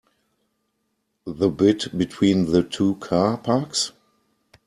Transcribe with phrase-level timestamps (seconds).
[1.27, 3.91] The bit between the two car parks?